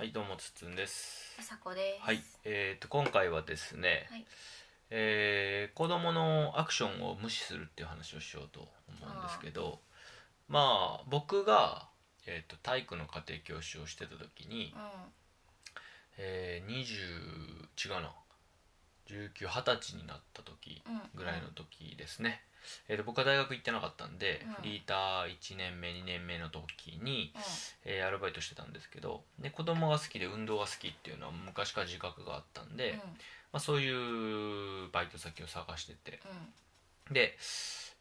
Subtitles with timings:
[0.00, 1.36] はいどうもつつんです。
[1.38, 2.06] あさこです。
[2.06, 4.24] はいえー、と今回はですね、はい。
[4.88, 8.68] えー子供のアクションを無視するっていう話をしようと思
[9.14, 9.80] うんですけど
[10.48, 11.86] まあ僕が、
[12.26, 14.72] えー、と体育の家庭教師をしてた時に、
[16.16, 16.84] えー、20
[17.76, 18.10] 違うな
[19.06, 22.40] 1920歳になった時うんぐらいの時ですね、
[22.88, 27.32] えー、と僕は大学行ってなかったんで、うんフリーター1年目2年目の時に、
[27.84, 33.02] えーアルバイトしてたんですけどで子供が好きで運動が好きっていうのは昔から自覚があったんで、うんま
[33.54, 36.20] あ、そういうバイト先を探してて
[37.08, 37.36] うんで、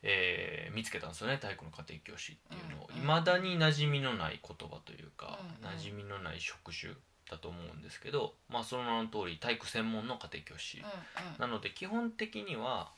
[0.03, 2.89] えー見つけたんですよね体育の家庭教師っていうのを。
[2.93, 6.93] うんいま、未だに馴染みのない言葉というか、うんうん馴染みのない職種
[7.29, 10.91] だと思うんですけど、まあ、その名の通り体育専門の家庭教師、うんうん
[11.39, 12.91] なので基本的には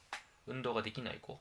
[0.48, 1.38] 運動ができない子、う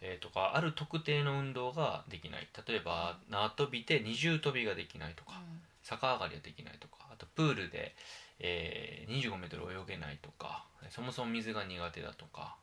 [0.00, 2.48] えーとかある特定の運動ができない。
[2.66, 5.62] 例えば縄跳びで二重跳びができないとか、ん。
[5.82, 7.94] 逆上がりはできないとかあとプールで、
[8.40, 12.56] えー、25メートル泳げないとかそもそも水が苦手だとか、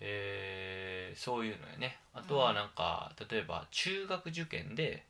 [0.00, 1.98] えーそういうのやね。
[2.12, 5.04] あとはなんか、例えば中学受験で、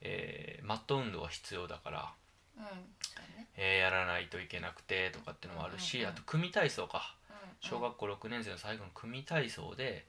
[0.00, 2.12] えーマット運動は必要だから、
[2.56, 2.64] うん。
[3.56, 6.08] えーやらないといけなくてとかっていうのもあるし、うんうん。
[6.08, 7.14] うんあと組体操か。
[7.16, 7.21] うん
[7.62, 10.04] 小学校6年生の最後の組体操で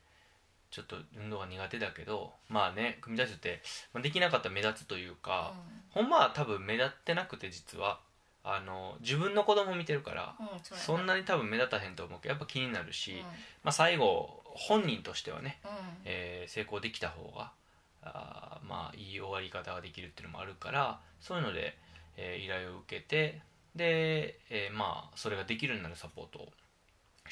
[0.72, 3.62] ちょっと運動が苦手だけどまあね組体操って、
[3.94, 5.54] まあ、できなかったら目立つというか、
[5.92, 8.00] ほんまは多分目立ってなくて実は。
[8.46, 13.20] あの自分の子供見てるから、うんうんそそんなに多分目立たへんと思うけどやっぱ気になるし、うん。
[13.20, 13.26] ま
[13.70, 15.70] あ、最後本人としてはね、うん。
[16.04, 17.54] えー成功できた方が
[18.02, 21.78] あーまあいい終わり方ができるっていうのもあるからそういうので、
[22.18, 23.40] えー依頼を受けて
[23.78, 26.50] で、えーまあそれができるようになるサポートを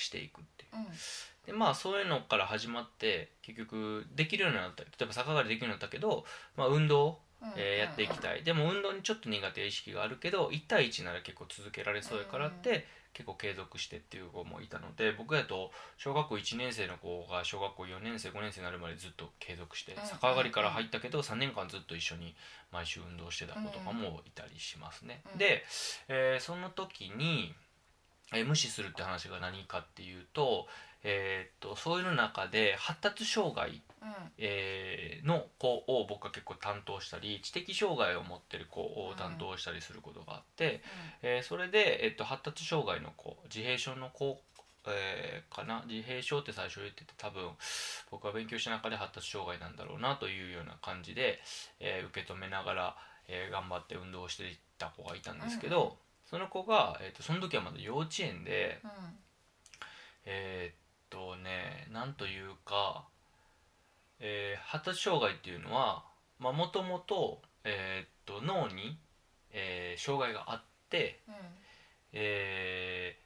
[0.01, 0.75] していくっていう。
[0.77, 0.85] うん。
[1.45, 4.83] でまあそういうのから始まって結局できるようになった。
[4.83, 7.53] 例えば逆上がりできるようになったけど、まあ、運動うん。
[7.55, 8.43] えーやっていきたい。
[8.43, 20.03] でも運動にちょっと苦手意識があるけど1対1なら結構続けられそうやからって、結構継続してっていう子もいたので僕やと小学校1年生の子が小学校4年生5年生になるまでずっと継続してうん。
[20.05, 22.35] 逆上がりから入ったけど3年間ずっと一緒に
[22.71, 25.21] 毎週運動してた子とかもいたりしますね。
[25.33, 25.37] うん。
[25.37, 25.65] で、
[26.07, 27.53] えーその時に、
[28.33, 30.67] えー無視するって話が何かっていうと,、
[31.03, 34.13] えーっとそういう中で発達障害うん。
[34.37, 40.81] えーの子を僕は結構担当したり知的障害を持ってる子を担当したりすることがあって、
[41.21, 44.41] えーそれで、えっと発達障害の子自閉症の子、
[44.87, 45.83] えーかな？
[45.87, 47.51] 自閉症って最初言ってて多分
[48.09, 51.39] 僕は勉強した中で発達障害なんだろうなというような感じで、
[51.79, 52.95] えー受け止めながら、
[53.27, 55.95] えー頑張って運動していった子がいたんですけど、うんうん
[56.31, 58.89] その子が、えー、とその時はまだ幼稚園で、うん。
[60.25, 60.75] えーっ
[61.09, 63.03] とねなんというか、
[64.19, 66.05] えー発達障害っていうのは
[66.39, 68.97] もともと脳に、
[69.51, 71.35] えー障害があって、うん。
[72.13, 73.21] えー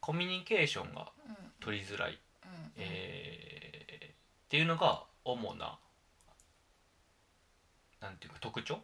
[0.00, 1.36] コミュニケーションがうん。
[1.60, 2.72] 取りづらい、うん。
[2.76, 4.14] えーっ
[4.50, 5.78] ていうのが主な
[8.00, 8.80] なんていうか特徴、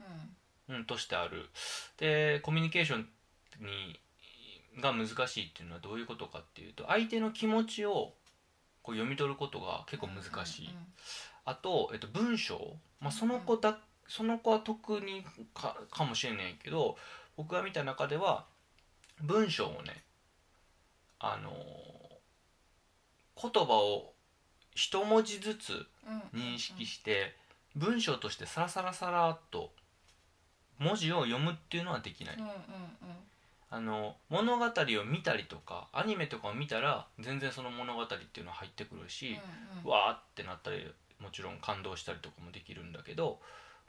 [0.00, 0.36] うん
[0.68, 1.48] うん、としてある。
[1.98, 3.06] でコミュニケーション
[3.60, 4.00] に
[4.80, 8.14] が難しいっていうのはどういうことかっていうと相手の気持ちを
[8.82, 10.70] こう読み取ることが結構難しい、
[11.44, 16.96] あと、えっと、文章、まあ、その子だ、その子は特にかかもしれないけど
[17.36, 18.44] 僕が見た中では
[19.22, 20.02] 文章をね
[21.18, 21.94] あのー
[23.40, 24.12] 言葉を
[24.74, 26.54] 一文字ずつうんうん。
[26.54, 27.34] 認識して
[27.74, 29.70] 文章としてサラサラサラっと
[30.78, 32.54] 文字を読むっていうのはできない、うんうんうん
[33.70, 34.70] あの物語を
[35.04, 39.36] 見たりとかアニメとかを見たら全然その物語っていうのは入ってくるし、
[39.84, 40.86] うんわーってなったり
[41.20, 43.40] もちろん感動したりとかもできるんだけど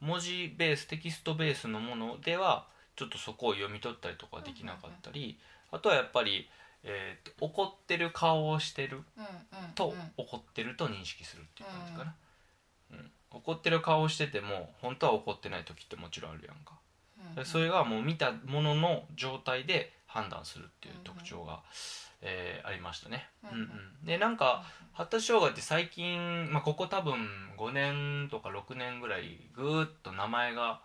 [0.01, 5.37] 文字ベーステキストベースのものではちょっとそこを読み取ったりとかできなかったり、
[5.71, 6.49] あとはやっぱり、
[6.83, 12.15] えーと怒ってる顔をしてるうんうんと、怒ってると認識するっていう感じかな、
[12.91, 16.73] うん怒ってる顔をしてても本当は怒ってない時ってもちろんあるやんか、
[17.33, 17.45] うんうん。
[17.45, 21.61] それがもう見たものの状態で判断するっていう特徴が、
[22.21, 24.05] えーありましたね、うんうん。
[24.05, 24.63] でなんか
[24.93, 27.27] 発達障害って最近、まあ、ここ多分
[27.57, 30.81] 5年とか6年ぐらいぐーっと名前が、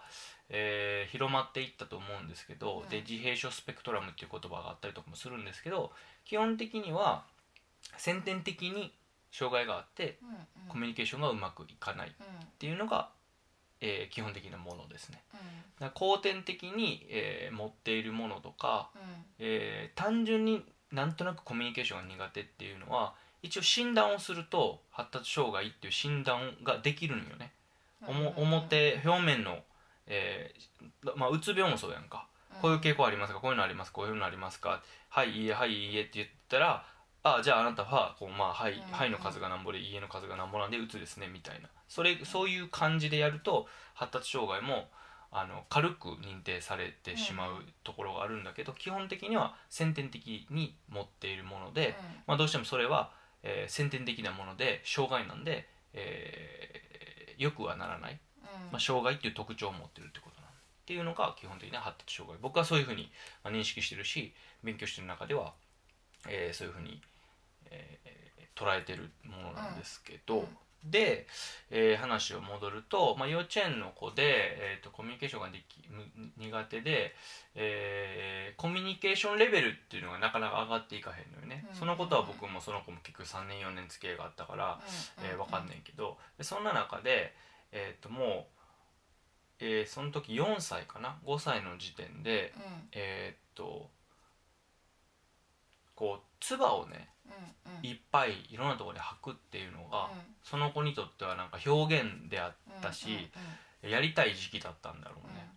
[0.49, 2.89] えー広まっていったと思うんですけど、うん。
[2.89, 5.93] で自閉症スペクトラムっていう言葉があったりとかもするんですけど
[6.25, 7.25] 基本的には
[7.97, 8.93] 先天的に
[9.33, 10.37] 障害があってうんうん。
[10.69, 12.47] コミュニケーションがうまくいかないっうん。
[12.59, 13.11] ていうのが、
[13.81, 15.23] えー基本的なものですね。
[15.33, 15.41] うん。
[15.81, 19.03] だから後天的に、えー持っているものとか、うん。
[19.39, 27.53] えー単純になんとなくコミュニケーションが苦手っていうのは一応診断をすると発達障害っていう診断ができるんよね、
[28.09, 29.59] おも表表面の、
[30.09, 32.27] えーまあ、うつ病もそうやんか。
[32.61, 33.39] こういう傾向ありますか？
[33.39, 34.83] こういうのありますこういうのありますか？
[35.09, 36.85] はいいいえはいいいえって言ったら
[37.23, 44.89] あじゃああなたはこう、まあはいうんはいの数がなんぼでいいえの数がなんぼなんでうつですねみたいなそれそういう感じでやると発達障害も
[45.33, 51.95] あの軽く認定されてしまうところがあるんだけど、基本的には先天的に持っているもので、
[52.27, 53.13] まあ、どうしてもそれは、
[53.45, 58.19] えー先天的なもので障害なんで、えーよくはならない、
[58.71, 60.53] まあ、障害っていう特徴を持ってるってことなんっ
[60.85, 62.39] ていうのが基本的な発達障害。
[62.43, 63.11] 僕はそういうふうに
[63.45, 64.35] まあ認識してるし
[64.65, 65.55] 勉強してる中では、
[66.29, 67.01] えーそういうふうに、
[67.71, 68.11] えー
[68.57, 70.47] 捉えてるものなんですけど、
[70.85, 71.27] で、
[71.71, 76.05] えー話を戻ると、まあ、幼稚園の子で、えー、とコミュニケーションができむ
[76.37, 77.15] 苦手で、
[77.55, 81.75] えーコミュニケーションレベルっていうのがなかなか上がっていかへんのよね、うん。
[81.75, 84.81] そのことは僕もその子も結局3年4年付き合いがあったから、
[85.23, 86.19] えー、分かんないけど。
[86.37, 87.35] でそんな中で、
[87.73, 88.49] えー、とも
[89.61, 92.53] う、えーその時4歳かな？5歳の時点で
[92.93, 93.89] えーっと
[95.95, 97.11] こう唾をね
[97.83, 100.11] いっぱいいろんなところで吐くっていうのが、
[100.43, 103.31] その子にとってはなんか表現であったし、
[103.83, 105.49] やりたい時期だったんだろうね、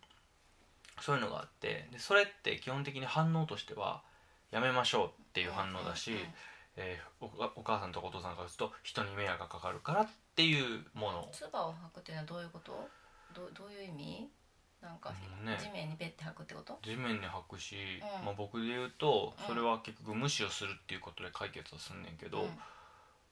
[1.01, 4.01] そういうのがあってでそれって基本的に反応としては
[4.51, 6.15] やめましょうっていう反応だし、
[6.77, 11.29] えーおお母さんとかお父さんからすると人に迷惑がかかるからっていうもの。
[11.31, 12.89] 唾を吐くっていうのはどういうこと？
[13.33, 14.29] どうどういう意味？
[14.83, 15.57] なんか、うんね。
[15.59, 16.77] 地面にベッて吐くってこと？
[16.83, 17.75] 地面に吐くし、
[18.19, 18.25] うん。
[18.25, 19.45] まあ、僕で言うとうん。
[19.47, 22.50] それは結局無視をするっていうことで解決はすんねんけど、うん。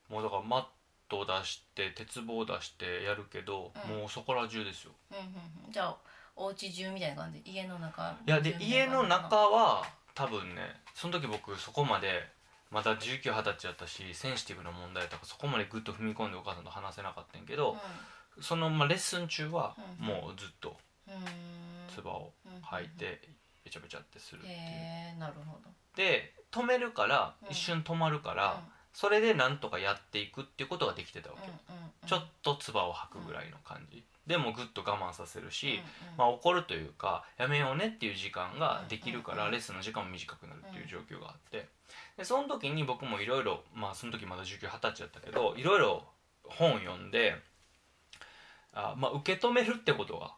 [0.09, 0.63] もうだからマッ
[1.09, 3.97] トを出して鉄棒を出してやるけど、うん。
[3.99, 4.91] もうそこら中ですよ。
[5.11, 5.23] うんうん
[5.67, 5.71] うん。
[5.71, 5.97] じゃあ
[6.35, 7.41] お家中みたいな感じ？
[7.45, 8.15] 家の中？
[8.25, 9.83] いやで家の中は
[10.15, 10.61] 多分ね
[10.95, 12.23] その時僕そこまで
[12.69, 17.75] まだ1920歳やったしセンシティブな問題とかそこまでグッと踏み込んでお母さんと話せなかったんやけど、
[18.39, 20.05] その、まあ、レッスン中はうん。
[20.05, 20.77] もうずっと
[21.93, 23.21] 唾を吐いて
[23.63, 25.69] べちゃべちゃってするっていう、へえなるほど。
[25.95, 27.51] で止めるからうん。
[27.51, 28.61] 一瞬止まるから、
[28.93, 31.47] それでなんとかやっていくっていうことができてたわけ。
[31.47, 31.53] よ、
[32.05, 35.81] ちょっと唾を吐くぐらいの感じ、でもぐっと我慢させるし、
[36.17, 41.67] まあ、怒るというかやめようねっていう時間ができるからうんレッスンの時間も短くなるっていう状況があって。
[42.17, 46.03] でその時に僕もいろいろまあその時まだ1920歳やったけどいろいろ
[46.45, 47.35] 本読んで
[48.73, 50.31] あ、まあ、受け止めるってことが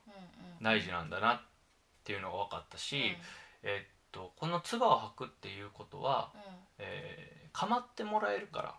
[0.63, 1.41] 大事なんだなっ
[2.03, 3.15] ていうのが分かったし、
[3.63, 6.31] えっとこの唾を吐くっていうことは、
[6.79, 8.75] えー構ってもらえるから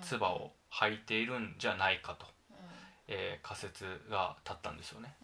[0.00, 2.24] 唾を吐いているんじゃないかと、
[3.08, 5.14] えー仮説が立ったんですよね。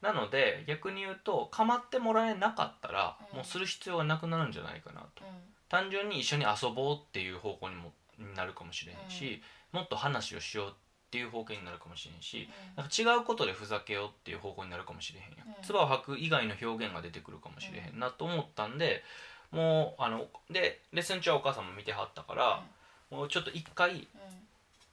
[0.00, 3.36] なので逆に言うと構ってもらえなかったら、うん。
[3.36, 5.22] もうする必要がなくなるんじゃないかなと。
[5.68, 7.92] 単純に一緒に遊ぼうっていう方向にも
[8.34, 9.42] なるかもしれへんし、
[9.72, 10.74] もっと話をしよう
[11.10, 15.64] っていう方向になるかもしれんし、なんか違うことでふざけようっていう方向になるかもしれへんや、うん。
[15.64, 19.02] 唾を吐く以外の表現が出てくるかもしれへんなと思ったんで
[19.50, 22.62] もうあのでレッスン中はお母さんも見てはったから、
[23.10, 24.06] もうちょっと一回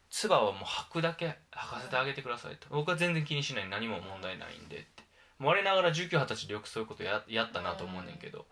[0.10, 2.68] 唾はもう吐くだけ吐かせてあげてくださいと。
[2.72, 3.70] 僕は全然気にしない。
[3.70, 5.04] 何も問題ないんでって。
[5.40, 8.48] 我ながら1920歳でよくそういうことややったなと思うねんけど、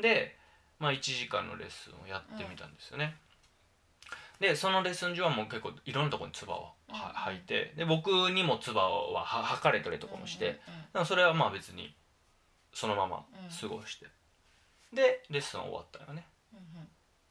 [0.00, 0.36] で、
[0.78, 3.16] まあ、1時間のレッスンをやってみたんですよね、
[4.38, 6.70] でそのレッスン中はもう結構いろんなところに唾を
[7.28, 11.94] は吐いてで僕にも唾はは吐かれたりとかもして、だからそれはまあ別に
[12.72, 13.24] そのまま
[13.60, 14.06] 過ごして、
[14.92, 16.26] でレッスン終わったよね。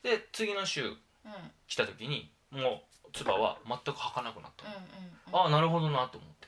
[0.04, 0.94] で次の週
[1.68, 4.66] 来た時にもう唾は全く吐かなくなった
[5.32, 6.48] の、ああなるほどなと思って、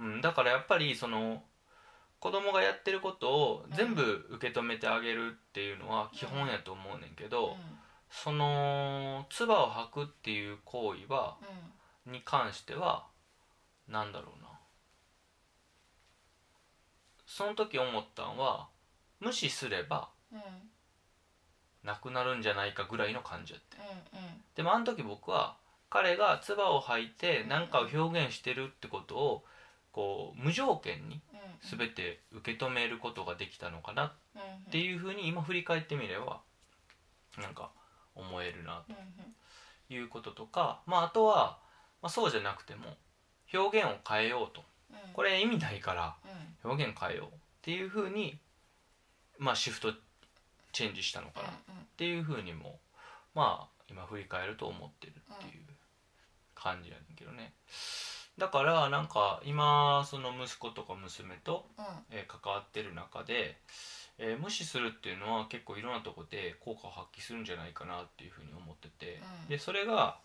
[0.00, 1.42] うん、だからやっぱりその
[2.20, 7.56] 子供がやってることを全部受け止めてあげるっていうのは基本やと思うねんけど、
[8.10, 11.36] その唾を吐くっていう行為は
[12.06, 13.06] に関しては
[13.88, 14.48] なんだろうな。
[17.26, 18.68] その時思ったんは
[19.18, 20.08] 無視すれば
[21.82, 23.76] なくなるんじゃないかぐらいの感じやって
[24.54, 25.56] でもあの時僕は
[25.90, 29.44] 彼が唾を吐いて何かを表現してるってことを
[29.90, 31.20] こう無条件に
[31.62, 34.12] 全て受け止めることができたのかなっ
[34.70, 36.40] ていうふうに今振り返ってみれば
[37.40, 37.70] なんか
[38.14, 38.84] 思えるな
[39.88, 41.58] ということとか、まあ、あとは、
[42.04, 42.98] まあ、そうじゃなくても
[43.54, 44.62] 表現を変えようと。
[45.14, 46.16] これ意味ないから
[46.62, 47.30] 表現変えようっ
[47.62, 48.38] ていうふうに、
[49.38, 49.92] まあ、シフト
[50.72, 51.48] チェンジしたのかな。
[51.48, 51.52] っ
[51.96, 52.78] ていうふうにも
[53.34, 55.64] まあ今振り返ると思ってるっていう
[56.54, 57.54] 感じやねんけどね。
[58.36, 61.66] だからなんか今その息子とか娘と、
[62.10, 63.56] えー関わってる中で、
[64.18, 69.48] えー無視するっていうのは結構いろんなとこで効果を発揮するんじゃないかなっていうふうに思ってて、うん。
[69.48, 70.18] でそれが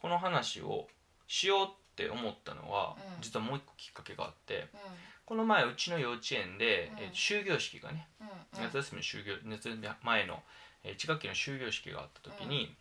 [0.00, 0.86] この話を
[1.26, 3.22] しようっって思ったのは、うん。
[3.22, 4.80] 実はもう一個きっかけがあってうん。
[5.24, 7.02] この前うちの幼稚園で、うん。
[7.04, 8.24] えー終業式がねう
[8.58, 10.42] ん夏休みの終業夏休み前の
[10.84, 12.76] えー1学期の終業式があった時に、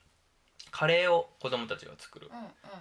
[0.71, 2.29] カレーを子供たちが作る。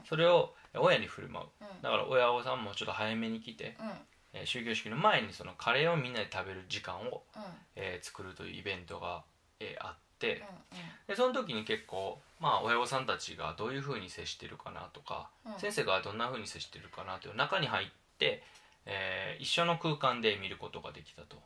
[0.08, 1.46] それを親に振る舞う。
[1.60, 1.82] うん。
[1.82, 3.90] だから親御さんもちょっと早めに来て、うん。
[4.32, 7.42] えー終業式の前にそのカレーをみんなで食べる時間を、うん。
[7.76, 9.22] えー作るというイベントが、
[9.60, 10.38] えーあって、
[10.72, 15.58] うんでその時に結構まあ親御さんたちがどういうふうに接してるかなとか、うん。
[15.58, 18.42] 先生がどんなふうに接してるかなという中に入って、
[18.86, 21.36] えー一緒の空間で見ることができたと。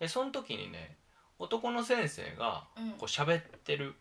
[0.00, 0.96] でその時にね
[1.38, 2.90] 男の先生がうん。
[2.92, 3.94] こう喋ってる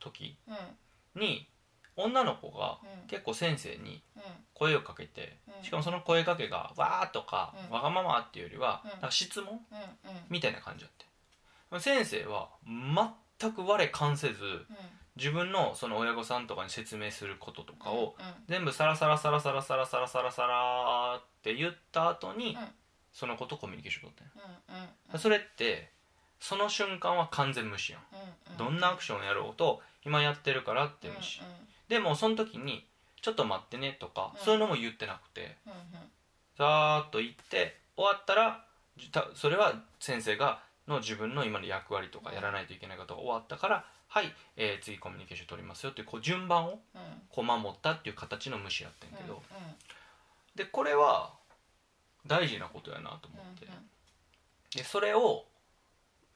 [0.00, 1.20] 時うん。
[1.20, 1.48] に
[1.96, 3.08] 女の子がうん。
[3.08, 4.22] 結構先生にうん。
[4.54, 5.64] 声をかけてうん。
[5.64, 7.74] しかもその声かけが「わー」とか「うん。
[7.74, 8.90] わがまま」っていうよりはうん。
[8.90, 9.60] なんか質問
[10.28, 11.06] みたいな感じだって。
[11.80, 12.94] 先生は全
[13.38, 14.66] く我関せずうん。
[15.16, 22.68] 自分のその親御さんとかに説明することとかをうん全部サラサラサラサラサラサラサラサラって言った後にうん。
[23.12, 25.90] その子とコミュニケーション取ったんようんうんそれって
[26.38, 28.02] その瞬間は完全無視やん。
[28.02, 31.40] うんどんなアクションをやろうと今やってるからって無視。
[31.88, 32.86] でもその時に
[33.22, 34.44] 「ちょっと待ってね」とかうん。
[34.44, 38.64] そういうのも言ってなくてうんうーっと言って終わったら
[39.34, 46.78] それは先生がの自分の今の役割とかやらないといけないことが終わったからはい、えー次コミュニケーション取りますよっていうこう順番をうん。
[47.28, 49.40] こう守ったっていう形の無視やってんけど、うん
[50.54, 51.34] でこれは
[52.26, 53.66] 大事なことやなと思って、
[54.78, 55.44] でそれを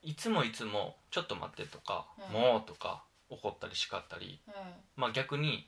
[0.03, 2.35] いつもいつも「ちょっと待って」とか「うん。
[2.35, 4.55] もう」とか怒ったり叱ったり、うん。
[4.97, 5.67] まあ、逆に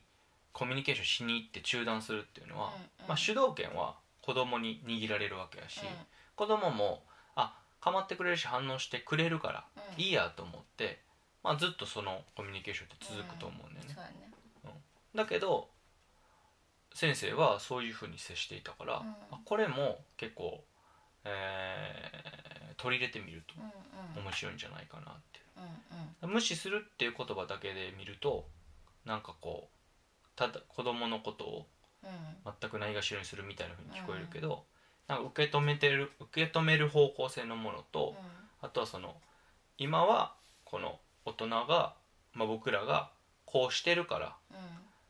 [0.53, 5.87] コミュニケーションしに行って中断するっていうのは、うんまあ、主導権は子供に握られるわけやし、うん。
[6.37, 7.12] 子供もあ
[7.83, 9.65] 構ってくれるし反応してくれるから
[9.97, 10.03] うん。
[10.03, 11.03] いいやと思って、
[11.43, 14.33] まあ、ずっとそのコミュニケーションって続くと思うんだよね、そうやね。
[15.15, 15.69] だけど
[16.95, 19.09] 先生はそういうふうに接していたから、うん。
[19.31, 20.65] あこれも結構、
[21.25, 24.25] えー取り入れてみるとうんうん。
[24.25, 26.27] 面白いんじゃないかなってう。
[26.27, 26.35] んうん。
[26.35, 28.49] 無視するっていう言葉だけで見ると
[29.05, 31.67] なんかこうただ子供のことを
[32.03, 32.11] うん。
[32.61, 34.65] 全くないがしろにするみたいな風に聞こえるけど、
[35.09, 38.15] なんか受け止めてる受け止める方向性のものと、
[38.61, 39.15] あとはその
[39.79, 41.95] 今はこの大人が、
[42.35, 43.11] まあ、僕らが
[43.45, 44.57] こうしてるから、うん。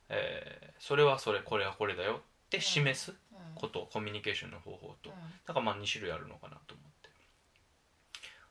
[0.09, 3.55] えーそれはそれこれはこれだよって示すうん。
[3.55, 5.11] こと、コミュニケーションの方法と。
[5.11, 5.15] うん。
[5.45, 7.09] だからまあ2種類あるのかなと思って、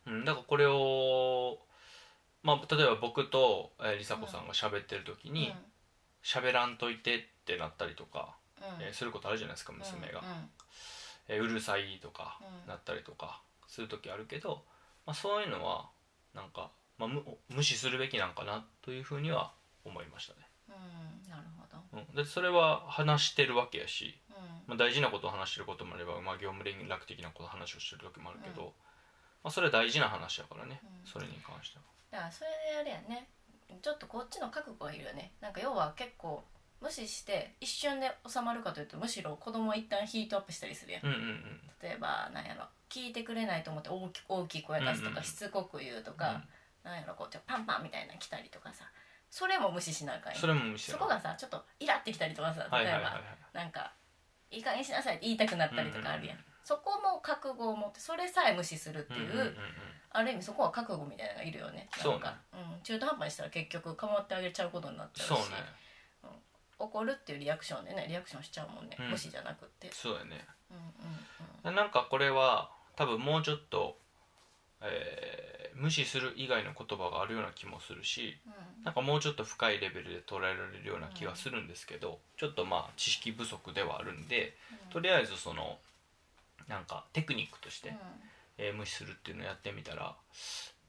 [0.06, 1.58] うん、だからこれを、
[2.42, 5.52] まあ、例えば僕と、えー、梨紗子さんが喋ってる時に
[6.24, 8.82] 喋、らんといてってなったりとか、うん。
[8.82, 10.50] えーすることあるじゃないですか娘が、うん
[11.28, 12.68] えーうるさいとかうん。
[12.68, 14.64] なったりとかする時あるけど、
[15.06, 15.88] まあ、そういうのは
[16.34, 19.52] なんか、まあ、無無視するべきなんかなというふうには
[19.84, 22.06] 思いましたね、うんなるほど。
[22.08, 24.36] うん、でそれは話してるわけやし、うん。
[24.66, 28.74] まあ、大事なことを話してることもあれば、まあ、業務連絡的なこと話をしてる時もあるけど、
[29.42, 31.06] まあ、それは大事な話やからね、うん。
[31.06, 31.84] それに関しては。
[32.10, 33.28] だからそれであれやね。
[33.80, 35.32] ちょっとこっちの覚悟がいるよね。
[35.40, 36.44] なんか要は結構
[36.82, 41.06] 無視して一瞬で収まるかというとむしろ子供は一旦ヒートアップしたりするやん。
[41.06, 41.60] うんうんうん。
[41.80, 46.42] 例えばなんやろ聞いてくれないと思って大き大きい声出すとか、うんうんしつこく言うとか、
[46.82, 48.84] なんやろこうちょパンパンみたいなの来たりとかさ。
[49.30, 53.02] それも無視しなあかんよそれも無視そこがさちょっとイラってきたりとかさ例えば、はいはいはい。
[53.04, 53.22] はい
[53.54, 53.92] なんか
[54.50, 56.52] いい加減にしなさいって言いたくなったりとかあるやん,、うんうんうん。
[56.64, 59.54] そこの覚悟を持ってそれさえ無視するっていう、うんうんうんうん。
[60.10, 61.88] ある意味そこは覚悟みたいなのがいるよね。
[61.96, 65.44] そうねなんか、うん、中途半端にしたら結局構ってあげちゃうことになっちゃうしそうね
[66.78, 69.10] 怒るっていうリアクションでねリアクションしちゃうもんね、うん。
[69.10, 69.90] 無視じゃなくって。
[69.92, 70.46] そうやね。
[70.70, 70.76] うん
[71.68, 73.96] うんなんかこれは多分もうちょっと、
[74.80, 78.84] えー無視する以外の言葉があるような気もするしうん。
[78.84, 84.54] なんかもうちょっと深いレベルで捉えられるような気がするんですけど、ちょっとまあ知識不足ではあるんで、
[84.90, 85.78] とりあえずその
[86.68, 87.96] なんかテクニックとして、うん。
[88.58, 90.14] えー無視するっていうのをやってみたら、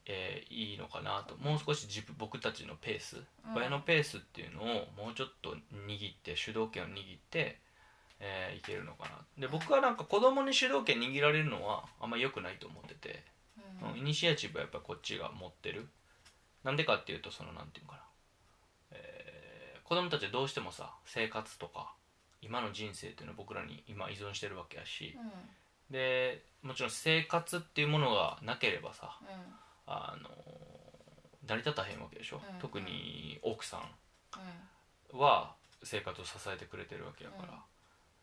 [0.06, 1.36] えーいいのかなと。
[1.38, 3.56] もう少し自分僕たちのペース、うん。
[3.56, 4.66] 親のペースっていうのを
[4.98, 5.56] もうちょっと
[5.88, 7.60] 握って主導権を握って、
[8.20, 9.12] えーいけるのかな。
[9.38, 13.24] で僕はなんか子供に主導権握られるのはあんま良くないと思ってて、
[13.92, 14.00] うん。
[14.00, 15.88] イニシアチブはやっぱこっちが持ってる。
[16.64, 18.04] なんでかっていうとそのなんていうのかな、
[18.92, 21.94] えー子供たちはどうしてもさ生活とか
[22.42, 25.94] 今の人生っていうのは僕らに今依存してるわけやし、うん。
[25.94, 29.28] でもちろん生活っていうものがなければさうん
[29.86, 30.30] あの
[31.48, 32.60] 成り立たへんわけでしょ、うん。
[32.60, 33.78] 特に奥さ
[34.36, 37.50] うんんは生活を支えてくれてるわけやから,、うん。
[37.50, 37.64] だか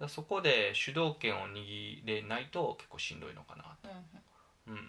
[0.00, 3.88] らそこで主導権を握れないと結構しんどいのかなと、
[4.68, 4.80] うんうん、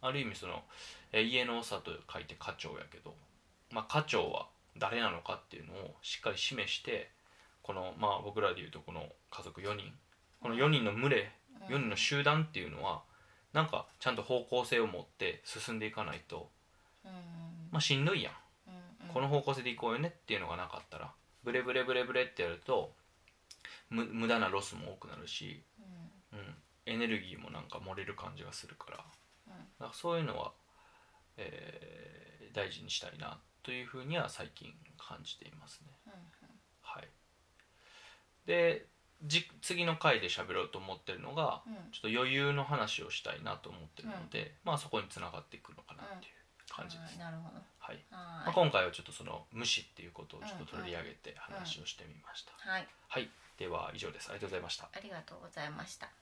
[0.00, 0.64] ある意味その
[1.12, 3.14] えー家の長と書いて課長やけど、
[3.70, 7.10] まあ、課長は誰なのかっていうのをしっかり示して
[7.62, 9.92] このまあ僕らでいうとこの家族4人。
[10.40, 11.30] この4人の群れ
[11.68, 13.02] 4人の集団っていうのは
[13.52, 16.48] なんかちゃんと方向性を持って進んでいかないと、
[17.04, 17.10] うん。
[17.70, 18.34] まあ、しんどいやん。
[19.12, 21.12] この方向性でいこうよねっていうのがなかったら
[21.44, 22.92] ブレブレブレブレってやると
[23.90, 25.62] む無駄なロスも多くなるし、
[26.32, 26.38] うん。
[26.38, 26.54] うん、
[26.86, 29.04] エネルギーもなんか漏れる感じがするから。
[29.48, 29.52] うん。
[29.52, 30.52] だからそういうのは、
[31.36, 32.02] えー
[32.52, 35.88] 大事にしたいなというふうには最近感じていますね。
[36.06, 36.12] うん。
[36.82, 37.08] はい、
[38.46, 38.86] で
[39.24, 41.74] じ次の回で喋ろうと思ってるのがうん。
[41.92, 46.32] ちょっと余裕の話をしたいなと思ってるので、まあそこにつながっていくのかなっていう
[46.74, 47.18] 感じです。
[47.18, 47.60] はいなるほど。
[47.78, 47.96] はい。
[48.10, 52.52] はまあ、今回はちょっとその無視っていうことをちょっと取り上げて話をしてみました。
[52.56, 52.88] はい。
[53.08, 54.30] はい、では以上です。
[54.30, 54.88] ありがとうございました。
[54.92, 56.21] ありがとうございました